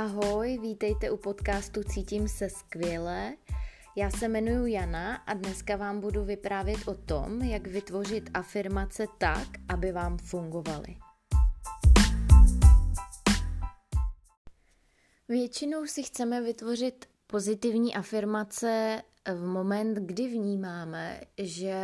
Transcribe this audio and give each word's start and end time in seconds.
Ahoj, 0.00 0.58
vítejte 0.62 1.10
u 1.10 1.16
podcastu 1.16 1.82
Cítím 1.82 2.28
se 2.28 2.50
skvěle. 2.50 3.36
Já 3.96 4.10
se 4.10 4.28
jmenuji 4.28 4.72
Jana 4.72 5.14
a 5.14 5.34
dneska 5.34 5.76
vám 5.76 6.00
budu 6.00 6.24
vyprávět 6.24 6.88
o 6.88 6.94
tom, 6.94 7.42
jak 7.42 7.66
vytvořit 7.66 8.30
afirmace 8.34 9.06
tak, 9.18 9.48
aby 9.68 9.92
vám 9.92 10.18
fungovaly. 10.18 10.96
Většinou 15.28 15.86
si 15.86 16.02
chceme 16.02 16.42
vytvořit 16.42 17.08
pozitivní 17.26 17.94
afirmace 17.94 19.02
v 19.34 19.46
moment, 19.46 19.94
kdy 19.94 20.28
vnímáme, 20.28 21.20
že 21.38 21.74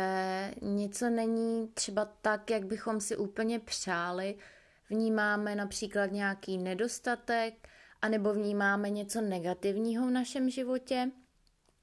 něco 0.61 1.09
není 1.09 1.67
třeba 1.73 2.05
tak, 2.05 2.49
jak 2.49 2.65
bychom 2.65 3.01
si 3.01 3.17
úplně 3.17 3.59
přáli, 3.59 4.35
vnímáme 4.89 5.55
například 5.55 6.11
nějaký 6.11 6.57
nedostatek, 6.57 7.67
anebo 8.01 8.33
vnímáme 8.33 8.89
něco 8.89 9.21
negativního 9.21 10.07
v 10.07 10.11
našem 10.11 10.49
životě 10.49 11.11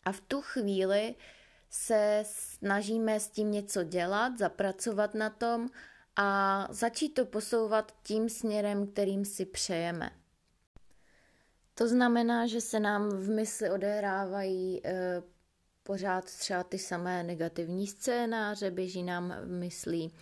a 0.04 0.12
v 0.12 0.20
tu 0.20 0.40
chvíli 0.40 1.14
se 1.70 2.23
snažíme 2.27 3.20
s 3.20 3.28
tím 3.28 3.50
něco 3.50 3.84
dělat, 3.84 4.38
zapracovat 4.38 5.14
na 5.14 5.30
tom 5.30 5.68
a 6.16 6.68
začít 6.70 7.09
to 7.09 7.27
posouvat 7.27 7.92
tím 8.02 8.28
směrem, 8.28 8.87
kterým 8.87 9.24
si 9.24 9.45
přejeme. 9.46 10.10
To 11.74 11.88
znamená, 11.88 12.46
že 12.46 12.60
se 12.60 12.80
nám 12.80 13.09
v 13.09 13.28
mysli 13.28 13.70
odehrávají 13.70 14.80
e, 14.84 15.23
pořád 15.82 16.24
třeba 16.24 16.65
ty 16.65 16.78
samé 16.78 17.23
negativní 17.23 17.87
scénáře, 17.87 18.70
běží 18.70 19.02
nám 19.02 19.34
v 19.42 19.51
myslí 19.51 20.12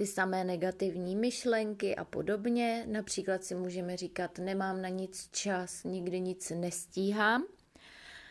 ty 0.00 0.06
samé 0.06 0.44
negativní 0.44 1.16
myšlenky 1.16 1.96
a 1.96 2.04
podobně. 2.04 2.84
Například 2.88 3.44
si 3.44 3.54
můžeme 3.54 3.96
říkat, 3.96 4.38
nemám 4.38 4.82
na 4.82 4.88
nic 4.88 5.28
čas, 5.32 5.84
nikdy 5.84 6.20
nic 6.20 6.50
nestíhám. 6.50 7.44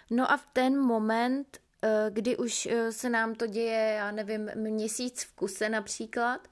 No 0.09 0.31
a 0.31 0.38
v 0.38 0.48
ten 0.53 0.80
moment, 0.80 1.58
eh, 1.84 2.09
kdy 2.09 2.38
už 2.38 2.66
eh, 2.66 2.92
se 2.92 3.09
nám 3.09 3.36
to 3.36 3.48
děje, 3.48 3.94
já 3.98 4.11
nevím, 4.11 4.52
měsíc 4.56 5.23
v 5.23 5.36
kuse 5.36 5.70
například, 5.70 6.48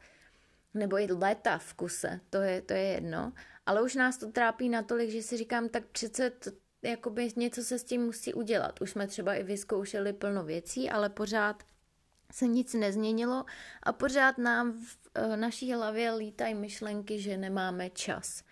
nebo 0.73 0.99
i 0.99 1.07
léta 1.11 1.57
v 1.57 1.73
kuse, 1.73 2.19
to 2.29 2.37
je, 2.37 2.61
to 2.61 2.73
je 2.73 2.83
jedno, 2.83 3.33
ale 3.65 3.81
už 3.81 3.95
nás 3.95 4.17
to 4.17 4.31
trápí 4.31 4.69
natolik, 4.69 5.09
že 5.09 5.21
si 5.21 5.37
říkám, 5.37 5.69
tak 5.69 5.85
přece 5.85 6.29
to, 6.29 6.51
jakoby 6.81 7.29
něco 7.35 7.63
se 7.63 7.79
s 7.79 7.83
tím 7.83 8.05
musí 8.05 8.33
udělat. 8.33 8.81
Už 8.81 8.91
jsme 8.91 9.07
třeba 9.07 9.35
i 9.35 9.43
vyzkoušeli 9.43 10.13
plno 10.13 10.43
věcí, 10.43 10.89
ale 10.89 11.09
pořád 11.09 11.63
se 12.31 12.47
nic 12.47 12.73
nezměnilo 12.73 13.45
a 13.83 13.93
pořád 13.93 14.37
nám 14.37 14.71
v 14.71 14.97
eh, 15.15 15.37
naší 15.37 15.73
hlavě 15.73 16.11
lítají 16.11 16.55
myšlenky, 16.55 17.19
že 17.19 17.37
nemáme 17.37 17.89
čas. 17.89 18.43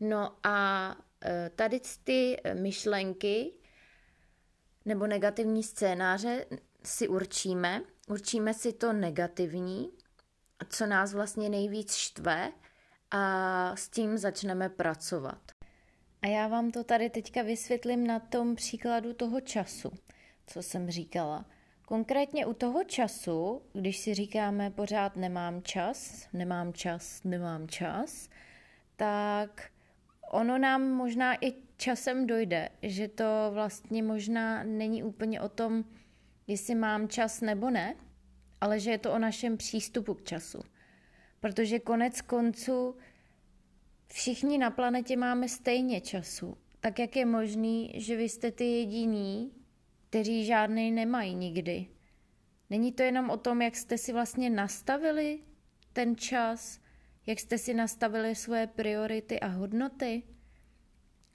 No 0.00 0.36
a 0.42 0.96
eh, 1.24 1.50
tady 1.56 1.80
ty 2.04 2.36
myšlenky 2.54 3.52
nebo 4.84 5.06
negativní 5.06 5.62
scénáře 5.62 6.46
si 6.84 7.08
určíme. 7.08 7.82
Určíme 8.08 8.54
si 8.54 8.72
to 8.72 8.92
negativní, 8.92 9.90
co 10.68 10.86
nás 10.86 11.14
vlastně 11.14 11.48
nejvíc 11.48 11.94
štve 11.94 12.52
a 13.10 13.76
s 13.76 13.88
tím 13.88 14.18
začneme 14.18 14.68
pracovat. 14.68 15.52
A 16.22 16.26
já 16.26 16.48
vám 16.48 16.70
to 16.70 16.84
tady 16.84 17.10
teďka 17.10 17.42
vysvětlím 17.42 18.06
na 18.06 18.20
tom 18.20 18.54
příkladu 18.54 19.14
toho 19.14 19.40
času, 19.40 19.92
co 20.46 20.62
jsem 20.62 20.90
říkala. 20.90 21.44
Konkrétně 21.92 22.46
u 22.46 22.52
toho 22.52 22.84
času, 22.84 23.62
když 23.72 23.98
si 23.98 24.14
říkáme 24.14 24.70
pořád 24.70 25.16
nemám 25.16 25.62
čas, 25.62 26.28
nemám 26.32 26.72
čas, 26.72 27.24
nemám 27.24 27.68
čas, 27.68 28.28
tak 28.96 29.70
ono 30.30 30.58
nám 30.58 30.82
možná 30.82 31.44
i 31.44 31.54
časem 31.76 32.26
dojde, 32.26 32.68
že 32.82 33.08
to 33.08 33.24
vlastně 33.52 34.02
možná 34.02 34.64
není 34.64 35.02
úplně 35.02 35.40
o 35.40 35.48
tom, 35.48 35.84
jestli 36.46 36.74
mám 36.74 37.08
čas 37.08 37.40
nebo 37.40 37.70
ne, 37.70 37.94
ale 38.60 38.80
že 38.80 38.90
je 38.90 38.98
to 38.98 39.12
o 39.12 39.18
našem 39.18 39.56
přístupu 39.56 40.14
k 40.14 40.22
času. 40.22 40.60
Protože 41.40 41.78
konec 41.78 42.20
konců 42.20 42.96
všichni 44.06 44.58
na 44.58 44.70
planetě 44.70 45.16
máme 45.16 45.48
stejně 45.48 46.00
času. 46.00 46.56
Tak 46.80 46.98
jak 46.98 47.16
je 47.16 47.26
možný, 47.26 47.92
že 47.96 48.16
vy 48.16 48.28
jste 48.28 48.50
ty 48.50 48.64
jediný, 48.64 49.61
kteří 50.12 50.44
žádný 50.44 50.90
nemají 50.90 51.34
nikdy. 51.34 51.86
Není 52.70 52.92
to 52.92 53.02
jenom 53.02 53.30
o 53.30 53.36
tom, 53.36 53.62
jak 53.62 53.76
jste 53.76 53.98
si 53.98 54.12
vlastně 54.12 54.50
nastavili 54.50 55.40
ten 55.92 56.16
čas, 56.16 56.80
jak 57.26 57.40
jste 57.40 57.58
si 57.58 57.74
nastavili 57.74 58.34
svoje 58.34 58.66
priority 58.66 59.40
a 59.40 59.46
hodnoty. 59.46 60.22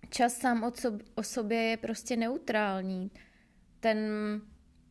Čas 0.09 0.33
sám 0.33 0.63
o, 0.63 0.69
sob- 0.69 1.03
o 1.15 1.23
sobě 1.23 1.57
je 1.57 1.77
prostě 1.77 2.15
neutrální. 2.15 3.11
Ten 3.79 3.97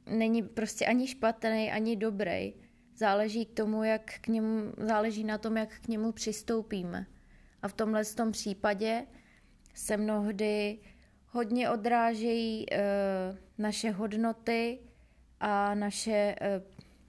není 0.06 0.42
prostě 0.42 0.86
ani 0.86 1.06
špatný, 1.06 1.72
ani 1.72 1.96
dobrý. 1.96 2.54
Záleží 2.94 3.46
k 3.46 3.54
tomu, 3.54 3.84
jak 3.84 4.18
k 4.20 4.28
němu, 4.28 4.72
záleží 4.78 5.24
na 5.24 5.38
tom, 5.38 5.56
jak 5.56 5.80
k 5.80 5.88
němu 5.88 6.12
přistoupíme. 6.12 7.06
A 7.62 7.68
v 7.68 7.72
tomhle 7.72 8.04
tom 8.04 8.32
případě 8.32 9.06
se 9.74 9.96
mnohdy 9.96 10.78
hodně 11.36 11.70
odrážejí 11.70 12.66
e, 12.72 12.78
naše 13.58 13.90
hodnoty 13.90 14.78
a 15.40 15.74
naše, 15.74 16.34
e, 16.40 16.62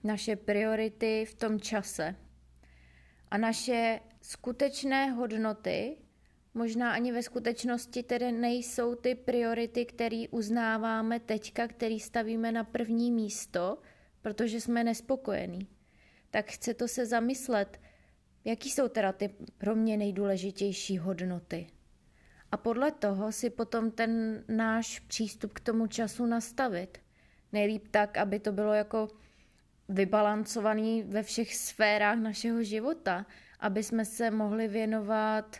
naše 0.04 0.36
priority 0.36 1.24
v 1.24 1.34
tom 1.34 1.60
čase. 1.60 2.14
A 3.30 3.38
naše 3.38 4.00
skutečné 4.22 5.10
hodnoty 5.10 5.96
možná 6.54 6.92
ani 6.92 7.12
ve 7.12 7.22
skutečnosti 7.22 8.02
tedy 8.02 8.32
nejsou 8.32 8.94
ty 8.94 9.14
priority, 9.14 9.84
které 9.84 10.24
uznáváme 10.30 11.20
teďka, 11.20 11.68
které 11.68 11.98
stavíme 12.00 12.52
na 12.52 12.64
první 12.64 13.12
místo, 13.12 13.78
protože 14.22 14.60
jsme 14.60 14.84
nespokojení. 14.84 15.68
Tak 16.30 16.50
chce 16.50 16.74
to 16.74 16.88
se 16.88 17.06
zamyslet, 17.06 17.80
jaký 18.44 18.70
jsou 18.70 18.88
teda 18.88 19.12
ty 19.12 19.28
pro 19.58 19.76
mě 19.76 19.96
nejdůležitější 19.96 20.98
hodnoty. 20.98 21.66
A 22.52 22.56
podle 22.56 22.90
toho 22.90 23.32
si 23.32 23.50
potom 23.50 23.90
ten 23.90 24.44
náš 24.48 24.98
přístup 24.98 25.52
k 25.52 25.60
tomu 25.60 25.86
času 25.86 26.26
nastavit. 26.26 26.98
Nejlíp 27.52 27.88
tak, 27.90 28.18
aby 28.18 28.38
to 28.38 28.52
bylo 28.52 28.72
jako 28.72 29.08
vybalancovaný 29.88 31.02
ve 31.02 31.22
všech 31.22 31.56
sférách 31.56 32.18
našeho 32.18 32.62
života, 32.62 33.26
aby 33.60 33.82
jsme 33.82 34.04
se 34.04 34.30
mohli 34.30 34.68
věnovat, 34.68 35.56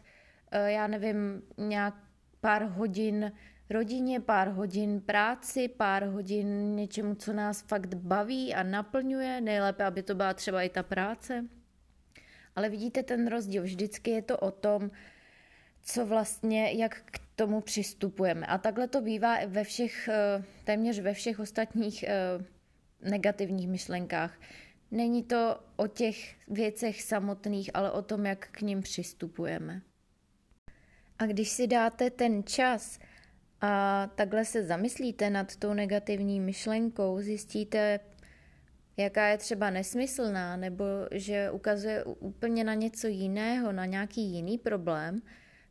eh, 0.50 0.72
já 0.72 0.86
nevím, 0.86 1.42
nějak 1.58 1.94
pár 2.40 2.62
hodin 2.62 3.32
rodině, 3.70 4.20
pár 4.20 4.48
hodin 4.48 5.00
práci, 5.00 5.68
pár 5.68 6.04
hodin 6.04 6.74
něčemu, 6.74 7.14
co 7.14 7.32
nás 7.32 7.62
fakt 7.62 7.94
baví 7.94 8.54
a 8.54 8.62
naplňuje. 8.62 9.40
Nejlépe, 9.40 9.84
aby 9.84 10.02
to 10.02 10.14
byla 10.14 10.34
třeba 10.34 10.62
i 10.62 10.68
ta 10.68 10.82
práce. 10.82 11.44
Ale 12.56 12.68
vidíte 12.68 13.02
ten 13.02 13.28
rozdíl, 13.28 13.62
vždycky 13.62 14.10
je 14.10 14.22
to 14.22 14.38
o 14.38 14.50
tom, 14.50 14.90
co 15.88 16.06
vlastně, 16.06 16.72
jak 16.72 17.02
k 17.04 17.18
tomu 17.36 17.60
přistupujeme. 17.60 18.46
A 18.46 18.58
takhle 18.58 18.88
to 18.88 19.00
bývá 19.00 19.36
ve 19.46 19.64
všech, 19.64 20.08
eh, 20.08 20.44
téměř 20.64 20.98
ve 20.98 21.14
všech 21.14 21.40
ostatních 21.40 22.02
eh, 22.02 22.14
negativních 23.10 23.68
myšlenkách. 23.68 24.40
Není 24.90 25.22
to 25.22 25.60
o 25.76 25.86
těch 25.86 26.36
věcech 26.48 27.02
samotných, 27.02 27.70
ale 27.74 27.90
o 27.90 28.02
tom, 28.02 28.26
jak 28.26 28.48
k 28.48 28.60
ním 28.60 28.80
přistupujeme. 28.80 29.82
A 31.18 31.26
když 31.26 31.48
si 31.48 31.66
dáte 31.66 32.10
ten 32.10 32.44
čas 32.44 32.98
a 33.60 34.06
takhle 34.14 34.44
se 34.44 34.62
zamyslíte 34.62 35.30
nad 35.30 35.56
tou 35.56 35.72
negativní 35.72 36.40
myšlenkou, 36.40 37.20
zjistíte, 37.20 38.00
jaká 38.96 39.26
je 39.26 39.38
třeba 39.38 39.70
nesmyslná, 39.70 40.56
nebo 40.56 40.84
že 41.10 41.50
ukazuje 41.50 42.04
úplně 42.04 42.64
na 42.64 42.74
něco 42.74 43.06
jiného, 43.06 43.72
na 43.72 43.84
nějaký 43.84 44.22
jiný 44.22 44.58
problém, 44.58 45.22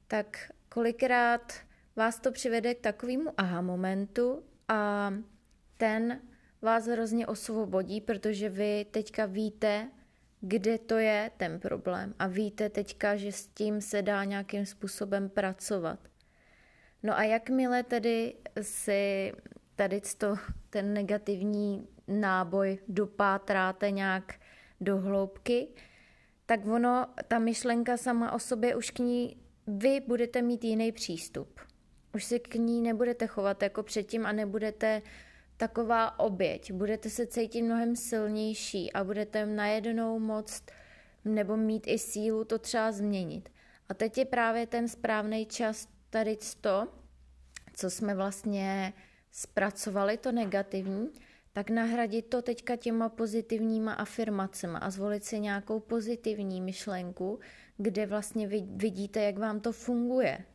tak 0.07 0.51
kolikrát 0.69 1.53
vás 1.95 2.19
to 2.19 2.31
přivede 2.31 2.75
k 2.75 2.81
takovému 2.81 3.33
aha 3.37 3.61
momentu 3.61 4.43
a 4.67 5.13
ten 5.77 6.21
vás 6.61 6.87
hrozně 6.87 7.27
osvobodí, 7.27 8.01
protože 8.01 8.49
vy 8.49 8.85
teďka 8.91 9.25
víte, 9.25 9.89
kde 10.41 10.77
to 10.77 10.97
je 10.97 11.31
ten 11.37 11.59
problém 11.59 12.13
a 12.19 12.27
víte 12.27 12.69
teďka, 12.69 13.15
že 13.15 13.31
s 13.31 13.47
tím 13.47 13.81
se 13.81 14.01
dá 14.01 14.23
nějakým 14.23 14.65
způsobem 14.65 15.29
pracovat. 15.29 15.99
No 17.03 17.17
a 17.17 17.23
jakmile 17.23 17.83
tedy 17.83 18.35
si 18.61 19.33
tady 19.75 20.01
to, 20.17 20.35
ten 20.69 20.93
negativní 20.93 21.87
náboj 22.07 22.79
dopátráte 22.87 23.91
nějak 23.91 24.39
do 24.81 24.97
hloubky, 24.97 25.67
tak 26.45 26.65
ono, 26.65 27.07
ta 27.27 27.39
myšlenka 27.39 27.97
sama 27.97 28.31
o 28.31 28.39
sobě 28.39 28.75
už 28.75 28.91
k 28.91 28.99
ní 28.99 29.46
vy 29.67 29.99
budete 30.07 30.41
mít 30.41 30.63
jiný 30.63 30.91
přístup. 30.91 31.59
Už 32.15 32.23
se 32.23 32.39
k 32.39 32.55
ní 32.55 32.81
nebudete 32.81 33.27
chovat 33.27 33.63
jako 33.63 33.83
předtím 33.83 34.25
a 34.25 34.31
nebudete 34.31 35.01
taková 35.57 36.19
oběť. 36.19 36.71
Budete 36.71 37.09
se 37.09 37.27
cítit 37.27 37.61
mnohem 37.61 37.95
silnější 37.95 38.93
a 38.93 39.03
budete 39.03 39.45
najednou 39.45 40.19
moct 40.19 40.63
nebo 41.25 41.57
mít 41.57 41.83
i 41.87 41.99
sílu 41.99 42.43
to 42.43 42.59
třeba 42.59 42.91
změnit. 42.91 43.49
A 43.89 43.93
teď 43.93 44.17
je 44.17 44.25
právě 44.25 44.67
ten 44.67 44.87
správný 44.87 45.45
čas 45.45 45.87
tady 46.09 46.37
to 46.61 46.87
co 47.77 47.89
jsme 47.89 48.15
vlastně 48.15 48.93
zpracovali, 49.31 50.17
to 50.17 50.31
negativní, 50.31 51.09
tak 51.57 51.69
nahradit 51.69 52.29
to 52.29 52.41
teďka 52.41 52.75
těma 52.75 53.09
pozitivníma 53.09 53.93
afirmacemi 53.93 54.77
a 54.81 54.89
zvolit 54.89 55.23
si 55.23 55.39
nějakou 55.39 55.79
pozitivní 55.79 56.61
myšlenku, 56.61 57.39
kde 57.77 58.05
vlastně 58.05 58.47
vidíte, 58.75 59.23
jak 59.23 59.37
vám 59.37 59.59
to 59.59 59.71
funguje. 59.71 60.45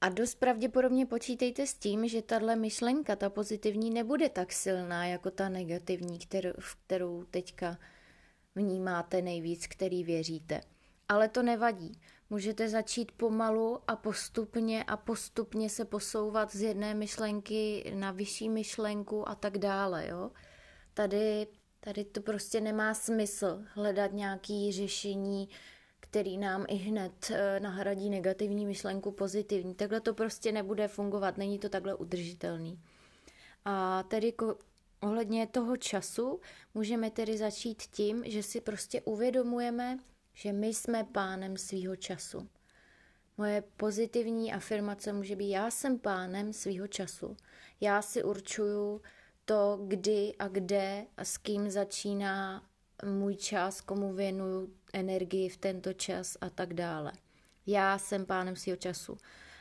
A 0.00 0.08
dost 0.08 0.34
pravděpodobně 0.34 1.06
počítejte 1.06 1.66
s 1.66 1.74
tím, 1.74 2.08
že 2.08 2.22
tahle 2.22 2.56
myšlenka, 2.56 3.16
ta 3.16 3.30
pozitivní, 3.30 3.90
nebude 3.90 4.28
tak 4.28 4.52
silná 4.52 5.06
jako 5.06 5.30
ta 5.30 5.48
negativní, 5.48 6.18
kterou, 6.18 6.52
kterou 6.86 7.24
teďka 7.24 7.78
vnímáte 8.54 9.22
nejvíc, 9.22 9.66
který 9.66 10.04
věříte. 10.04 10.60
Ale 11.08 11.28
to 11.28 11.42
nevadí. 11.42 11.92
Můžete 12.30 12.68
začít 12.68 13.12
pomalu 13.12 13.80
a 13.86 13.96
postupně 13.96 14.84
a 14.84 14.96
postupně 14.96 15.70
se 15.70 15.84
posouvat 15.84 16.54
z 16.54 16.62
jedné 16.62 16.94
myšlenky 16.94 17.92
na 17.94 18.10
vyšší 18.10 18.48
myšlenku 18.48 19.28
a 19.28 19.34
tak 19.34 19.58
dále. 19.58 20.08
Jo? 20.08 20.30
Tady, 20.94 21.46
tady 21.80 22.04
to 22.04 22.20
prostě 22.20 22.60
nemá 22.60 22.94
smysl 22.94 23.62
hledat 23.74 24.12
nějaké 24.12 24.68
řešení, 24.72 25.48
který 26.00 26.38
nám 26.38 26.64
i 26.68 26.74
hned 26.74 27.30
eh, 27.30 27.60
nahradí 27.60 28.10
negativní 28.10 28.66
myšlenku 28.66 29.12
pozitivní. 29.12 29.74
Takhle 29.74 30.00
to 30.00 30.14
prostě 30.14 30.52
nebude 30.52 30.88
fungovat, 30.88 31.38
není 31.38 31.58
to 31.58 31.68
takhle 31.68 31.94
udržitelný. 31.94 32.80
A 33.64 34.02
tedy 34.02 34.34
ohledně 35.00 35.46
toho 35.46 35.76
času 35.76 36.40
můžeme 36.74 37.10
tedy 37.10 37.38
začít 37.38 37.82
tím, 37.82 38.22
že 38.26 38.42
si 38.42 38.60
prostě 38.60 39.00
uvědomujeme, 39.00 39.98
že 40.38 40.52
my 40.52 40.66
jsme 40.66 41.04
pánem 41.04 41.56
svýho 41.56 41.96
času. 41.96 42.48
Moje 43.38 43.62
pozitivní 43.76 44.52
afirmace 44.52 45.12
může 45.12 45.36
být, 45.36 45.50
já 45.50 45.70
jsem 45.70 45.98
pánem 45.98 46.52
svýho 46.52 46.86
času. 46.86 47.36
Já 47.80 48.02
si 48.02 48.22
určuju 48.22 49.02
to, 49.44 49.80
kdy 49.86 50.34
a 50.38 50.48
kde 50.48 51.06
a 51.16 51.24
s 51.24 51.38
kým 51.38 51.70
začíná 51.70 52.64
můj 53.04 53.36
čas, 53.36 53.80
komu 53.80 54.12
věnuju 54.12 54.74
energii 54.92 55.48
v 55.48 55.56
tento 55.56 55.92
čas 55.92 56.36
a 56.40 56.50
tak 56.50 56.74
dále. 56.74 57.12
Já 57.66 57.98
jsem 57.98 58.26
pánem 58.26 58.56
svého 58.56 58.76
času. 58.76 59.18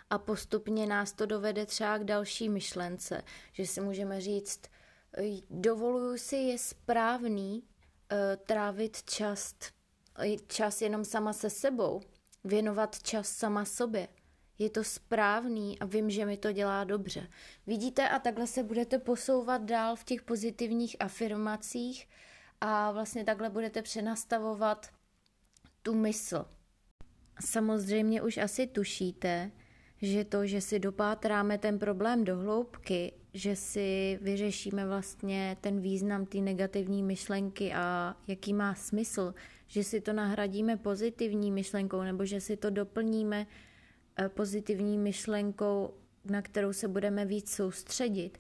A 0.09 0.17
postupně 0.17 0.87
nás 0.87 1.13
to 1.13 1.25
dovede 1.25 1.65
třeba 1.65 1.97
k 1.97 2.03
další 2.03 2.49
myšlence, 2.49 3.23
že 3.51 3.67
si 3.67 3.81
můžeme 3.81 4.21
říct, 4.21 4.61
dovoluju 5.49 6.17
si 6.17 6.35
je 6.35 6.57
správný 6.57 7.63
uh, 7.63 8.17
trávit 8.45 9.03
čas, 9.03 9.55
čas 10.47 10.81
jenom 10.81 11.05
sama 11.05 11.33
se 11.33 11.49
sebou, 11.49 12.01
věnovat 12.43 12.99
čas 13.03 13.29
sama 13.29 13.65
sobě. 13.65 14.07
Je 14.59 14.69
to 14.69 14.83
správný 14.83 15.79
a 15.79 15.85
vím, 15.85 16.09
že 16.09 16.25
mi 16.25 16.37
to 16.37 16.51
dělá 16.51 16.83
dobře. 16.83 17.27
Vidíte 17.67 18.09
a 18.09 18.19
takhle 18.19 18.47
se 18.47 18.63
budete 18.63 18.99
posouvat 18.99 19.63
dál 19.63 19.95
v 19.95 20.03
těch 20.03 20.21
pozitivních 20.21 20.95
afirmacích 20.99 22.07
a 22.61 22.91
vlastně 22.91 23.23
takhle 23.23 23.49
budete 23.49 23.81
přenastavovat 23.81 24.89
tu 25.81 25.95
mysl. 25.95 26.45
Samozřejmě 27.45 28.21
už 28.21 28.37
asi 28.37 28.67
tušíte, 28.67 29.51
že 30.01 30.25
to, 30.25 30.45
že 30.45 30.61
si 30.61 30.79
dopátráme 30.79 31.57
ten 31.57 31.79
problém 31.79 32.23
do 32.23 32.37
hloubky, 32.37 33.13
že 33.33 33.55
si 33.55 34.19
vyřešíme 34.21 34.87
vlastně 34.87 35.57
ten 35.61 35.81
význam 35.81 36.25
té 36.25 36.37
negativní 36.37 37.03
myšlenky 37.03 37.73
a 37.73 38.15
jaký 38.27 38.53
má 38.53 38.75
smysl, 38.75 39.33
že 39.67 39.83
si 39.83 40.01
to 40.01 40.13
nahradíme 40.13 40.77
pozitivní 40.77 41.51
myšlenkou 41.51 42.01
nebo 42.01 42.25
že 42.25 42.41
si 42.41 42.57
to 42.57 42.69
doplníme 42.69 43.47
eh, 44.19 44.29
pozitivní 44.29 44.97
myšlenkou, 44.97 45.93
na 46.25 46.41
kterou 46.41 46.73
se 46.73 46.87
budeme 46.87 47.25
víc 47.25 47.51
soustředit, 47.51 48.37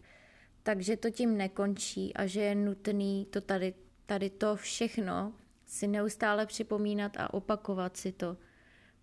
takže 0.63 0.97
to 0.97 1.09
tím 1.09 1.37
nekončí 1.37 2.13
a 2.13 2.25
že 2.25 2.41
je 2.41 2.55
nutný 2.55 3.25
to 3.25 3.41
tady, 3.41 3.73
tady 4.05 4.29
to 4.29 4.55
všechno 4.55 5.33
si 5.65 5.87
neustále 5.87 6.45
připomínat 6.45 7.17
a 7.17 7.33
opakovat 7.33 7.97
si 7.97 8.11
to. 8.11 8.37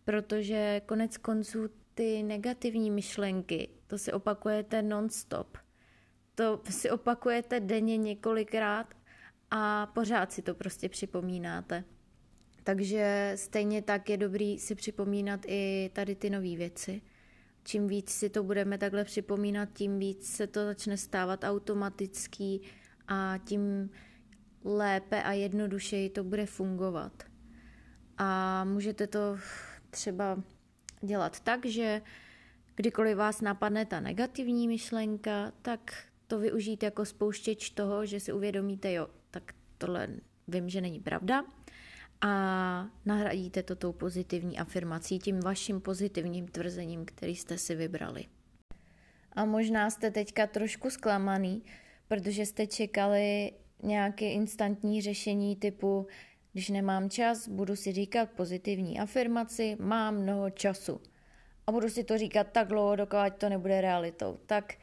Protože 0.05 0.83
konec 0.87 1.17
konců 1.17 1.69
ty 1.95 2.23
negativní 2.23 2.91
myšlenky, 2.91 3.69
to 3.87 3.99
si 3.99 4.13
opakujete 4.13 4.83
non-stop. 4.83 5.59
To 6.35 6.61
si 6.71 6.91
opakujete 6.91 7.61
denně 7.61 7.97
několikrát 7.97 8.95
a 9.51 9.87
pořád 9.87 10.33
si 10.33 10.43
to 10.43 10.55
prostě 10.55 10.89
připomínáte. 10.89 11.85
Takže 12.65 13.33
stejně 13.35 13.83
tak 13.83 14.11
je 14.11 14.17
dobrý 14.17 14.59
si 14.59 14.75
připomínat 14.75 15.41
i 15.47 15.91
tady 15.93 16.15
ty 16.15 16.31
nové 16.31 16.57
věci. 16.57 17.03
Čím 17.65 17.87
víc 17.89 18.11
si 18.11 18.31
to 18.31 18.43
budeme 18.43 18.79
takhle 18.79 19.05
připomínat, 19.05 19.69
tím 19.73 19.99
víc 19.99 20.37
se 20.37 20.47
to 20.47 20.65
začne 20.65 20.97
stávat 20.97 21.45
automatický 21.45 22.61
a 23.09 23.39
tím 23.45 23.91
lépe 24.65 25.23
a 25.23 25.33
jednodušeji 25.33 26.11
to 26.11 26.25
bude 26.25 26.47
fungovat. 26.47 27.23
A 28.19 28.65
můžete 28.65 29.07
to 29.07 29.39
třeba 29.91 30.43
dělat 31.03 31.41
tak, 31.41 31.67
že 31.67 32.03
kdykoliv 32.75 33.17
vás 33.17 33.41
napadne 33.41 33.87
ta 33.87 34.01
negativní 34.01 34.69
myšlenka, 34.69 35.53
tak 35.63 36.05
to 36.27 36.39
využít 36.39 36.83
jako 36.83 37.05
spouštěč 37.05 37.71
toho, 37.71 38.07
že 38.07 38.21
si 38.21 38.33
uvědomíte, 38.33 38.93
jo, 38.93 39.09
tak 39.31 39.55
tohle 39.79 40.09
vím, 40.49 40.69
že 40.69 40.81
není 40.81 41.01
pravda 41.01 41.45
a 42.27 42.87
nahradíte 43.05 43.63
to 43.63 43.77
tou 43.77 43.93
pozitivní 43.93 44.59
afirmací, 44.59 45.19
tím 45.19 45.41
vaším 45.41 45.81
pozitivním 45.81 46.49
tvrzením, 46.49 47.05
který 47.05 47.37
jste 47.37 47.59
si 47.59 47.75
vybrali. 47.75 48.25
A 49.33 49.45
možná 49.45 49.91
jste 49.91 50.11
teďka 50.11 50.47
trošku 50.47 50.91
zklamaný, 50.91 51.63
protože 52.09 52.47
jste 52.47 52.67
čekali 52.67 53.53
nějaké 53.83 54.31
instantní 54.31 55.03
řešení 55.03 55.57
typu, 55.57 56.07
když 56.53 56.69
nemám 56.69 57.11
čas, 57.11 57.49
budu 57.49 57.77
si 57.77 57.93
říkat 57.93 58.31
pozitivní 58.31 59.01
afirmaci, 59.01 59.77
mám 59.81 60.17
mnoho 60.17 60.51
času. 60.51 61.01
A 61.67 61.73
budu 61.73 61.89
si 61.89 62.05
to 62.05 62.19
říkat 62.19 62.47
tak 62.53 62.69
dlouho, 62.69 62.97
dokud 62.97 63.35
to 63.39 63.49
nebude 63.49 63.81
realitou. 63.81 64.39
Tak 64.47 64.75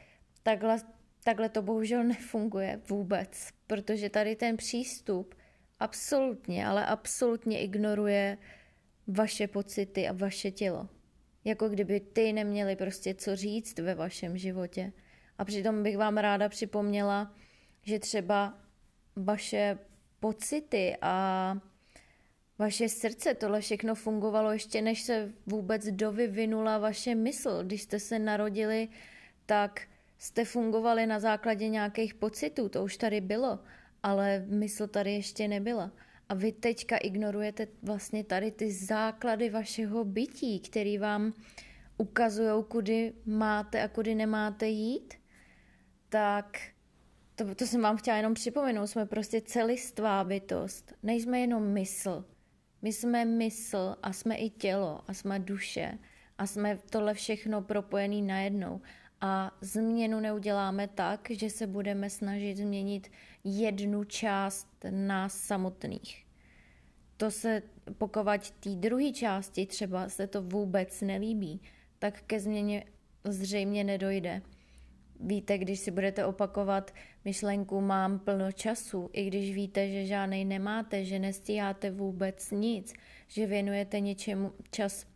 takhle, 0.42 0.76
takhle 1.24 1.48
to 1.48 1.62
bohužel 1.62 2.04
nefunguje 2.14 2.80
vůbec, 2.88 3.48
protože 3.66 4.10
tady 4.10 4.36
ten 4.36 4.56
přístup 4.56 5.34
absolutně, 5.82 6.66
ale 6.66 6.86
absolutně 6.86 7.60
ignoruje 7.60 8.38
vaše 9.06 9.48
pocity 9.48 10.08
a 10.08 10.12
vaše 10.12 10.50
tělo. 10.50 10.88
Jako 11.44 11.68
kdyby 11.68 12.00
ty 12.00 12.32
neměli 12.32 12.76
prostě 12.76 13.14
co 13.14 13.36
říct 13.36 13.78
ve 13.78 13.94
vašem 13.94 14.38
životě. 14.38 14.92
A 15.38 15.44
přitom 15.44 15.82
bych 15.82 15.98
vám 15.98 16.16
ráda 16.16 16.48
připomněla, 16.48 17.34
že 17.82 17.98
třeba 17.98 18.58
vaše 19.16 19.78
pocity 20.20 20.96
a 21.02 21.56
vaše 22.58 22.88
srdce, 22.88 23.34
tohle 23.34 23.60
všechno 23.60 23.94
fungovalo 23.94 24.52
ještě 24.52 24.82
než 24.82 25.02
se 25.02 25.32
vůbec 25.46 25.86
dovyvinula 25.86 26.78
vaše 26.78 27.14
mysl. 27.14 27.64
Když 27.64 27.82
jste 27.82 28.00
se 28.00 28.18
narodili, 28.18 28.88
tak 29.46 29.82
jste 30.18 30.44
fungovali 30.44 31.06
na 31.06 31.20
základě 31.20 31.68
nějakých 31.68 32.14
pocitů, 32.14 32.68
to 32.68 32.84
už 32.84 32.96
tady 32.96 33.20
bylo, 33.20 33.58
ale 34.02 34.44
mysl 34.48 34.86
tady 34.86 35.12
ještě 35.12 35.48
nebyla. 35.48 35.92
A 36.28 36.34
vy 36.34 36.52
teďka 36.52 36.96
ignorujete 36.96 37.66
vlastně 37.82 38.24
tady 38.24 38.50
ty 38.50 38.72
základy 38.72 39.50
vašeho 39.50 40.04
bytí, 40.04 40.60
který 40.60 40.98
vám 40.98 41.32
ukazují, 41.96 42.64
kudy 42.68 43.12
máte 43.26 43.82
a 43.82 43.88
kudy 43.88 44.14
nemáte 44.14 44.66
jít. 44.68 45.14
Tak 46.08 46.58
to, 47.34 47.54
to 47.54 47.66
jsem 47.66 47.82
vám 47.82 47.96
chtěla 47.96 48.16
jenom 48.16 48.34
připomenout, 48.34 48.86
jsme 48.86 49.06
prostě 49.06 49.40
celistvá 49.40 50.24
bytost, 50.24 50.92
nejsme 51.02 51.40
jenom 51.40 51.62
mysl. 51.62 52.24
My 52.82 52.92
jsme 52.92 53.24
mysl 53.24 53.96
a 54.02 54.12
jsme 54.12 54.36
i 54.36 54.50
tělo 54.50 55.00
a 55.06 55.14
jsme 55.14 55.38
duše 55.38 55.98
a 56.38 56.46
jsme 56.46 56.78
tohle 56.90 57.14
všechno 57.14 57.62
propojený 57.62 58.22
najednou. 58.22 58.80
A 59.20 59.56
změnu 59.60 60.20
neuděláme 60.20 60.88
tak, 60.88 61.28
že 61.30 61.50
se 61.50 61.66
budeme 61.66 62.10
snažit 62.10 62.56
změnit 62.56 63.10
jednu 63.44 64.04
část 64.04 64.68
nás 64.90 65.34
samotných. 65.34 66.26
To 67.16 67.30
se, 67.30 67.62
pokud 67.98 68.50
té 68.60 68.70
druhé 68.70 69.12
části 69.12 69.66
třeba 69.66 70.08
se 70.08 70.26
to 70.26 70.42
vůbec 70.42 71.00
nelíbí, 71.00 71.60
tak 71.98 72.22
ke 72.22 72.40
změně 72.40 72.84
zřejmě 73.24 73.84
nedojde. 73.84 74.42
Víte, 75.20 75.58
když 75.58 75.80
si 75.80 75.90
budete 75.90 76.24
opakovat 76.24 76.94
myšlenku 77.24 77.80
mám 77.80 78.18
plno 78.18 78.52
času, 78.52 79.10
i 79.12 79.26
když 79.26 79.54
víte, 79.54 79.88
že 79.88 80.06
žádnej 80.06 80.44
nemáte, 80.44 81.04
že 81.04 81.18
nestíháte 81.18 81.90
vůbec 81.90 82.50
nic, 82.50 82.94
že 83.28 83.46
věnujete 83.46 84.00
něčemu 84.00 84.52
čas 84.70 85.06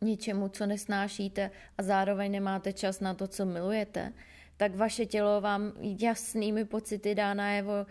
něčemu, 0.00 0.48
co 0.48 0.66
nesnášíte 0.66 1.50
a 1.78 1.82
zároveň 1.82 2.32
nemáte 2.32 2.72
čas 2.72 3.00
na 3.00 3.14
to, 3.14 3.26
co 3.26 3.44
milujete, 3.44 4.12
tak 4.58 4.74
vaše 4.74 5.06
tělo 5.06 5.40
vám 5.40 5.72
jasnými 6.02 6.64
pocity 6.64 7.14
dá 7.14 7.34
najevo, 7.34 7.86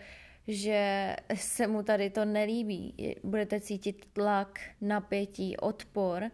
že 0.48 1.16
se 1.34 1.66
mu 1.66 1.82
tady 1.82 2.10
to 2.10 2.24
nelíbí. 2.24 2.94
Budete 3.24 3.60
cítit 3.60 4.06
tlak, 4.12 4.60
napětí, 4.80 5.56
odpor 5.56 6.30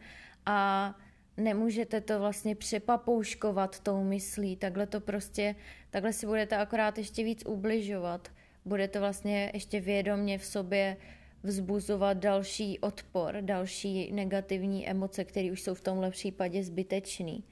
a 0.46 0.94
nemůžete 1.36 2.00
to 2.00 2.18
vlastně 2.18 2.54
přepapouškovat 2.54 3.80
tou 3.80 4.04
myslí, 4.04 4.56
takhle 4.56 4.86
to 4.86 5.00
prostě, 5.00 5.54
takhle 5.90 6.12
si 6.12 6.26
budete 6.26 6.56
akorát 6.56 6.98
ještě 6.98 7.24
víc 7.24 7.46
ubližovat. 7.46 8.28
Budete 8.64 9.00
vlastně 9.00 9.50
ještě 9.54 9.80
vědomně 9.80 10.38
v 10.38 10.44
sobě 10.44 10.96
vzbuzovat 11.42 12.16
další 12.16 12.78
odpor, 12.78 13.36
další 13.40 14.12
negativní 14.12 14.88
emoce, 14.88 15.24
které 15.24 15.52
už 15.52 15.62
jsou 15.62 15.74
v 15.74 15.80
tomhle 15.80 16.10
případě 16.10 16.62
zbytečný. 16.62 17.44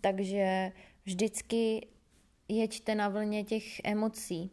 Takže 0.00 0.72
vždycky 1.04 1.86
jeďte 2.50 2.94
na 2.94 3.08
vlně 3.08 3.44
těch 3.44 3.80
emocí 3.84 4.50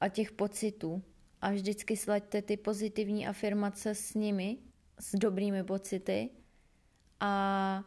a 0.00 0.08
těch 0.08 0.32
pocitů 0.32 1.02
a 1.40 1.50
vždycky 1.50 1.96
slaďte 1.96 2.42
ty 2.42 2.56
pozitivní 2.56 3.26
afirmace 3.26 3.94
s 3.94 4.14
nimi, 4.14 4.58
s 5.00 5.14
dobrými 5.18 5.64
pocity 5.64 6.30
a 7.20 7.84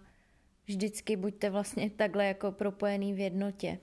vždycky 0.66 1.16
buďte 1.16 1.50
vlastně 1.50 1.90
takhle 1.90 2.26
jako 2.26 2.52
propojený 2.52 3.14
v 3.14 3.20
jednotě. 3.20 3.80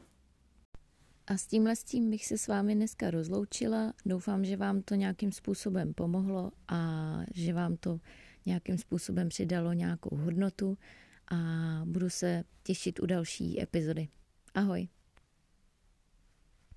A 1.26 1.36
s 1.36 1.46
tímhle 1.46 1.76
s 1.76 1.84
tím 1.84 2.10
bych 2.10 2.26
se 2.26 2.38
s 2.38 2.48
vámi 2.48 2.74
dneska 2.74 3.10
rozloučila. 3.10 3.92
Doufám, 4.06 4.44
že 4.44 4.56
vám 4.56 4.82
to 4.82 4.94
nějakým 4.94 5.32
způsobem 5.32 5.94
pomohlo 5.94 6.52
a 6.68 7.20
že 7.34 7.52
vám 7.52 7.76
to 7.76 8.00
nějakým 8.46 8.78
způsobem 8.78 9.28
přidalo 9.28 9.72
nějakou 9.72 10.16
hodnotu 10.16 10.78
a 11.30 11.36
budu 11.84 12.10
se 12.10 12.44
těšit 12.62 13.00
u 13.00 13.06
další 13.06 13.62
epizody. 13.62 14.08
Ahoj. 14.54 14.88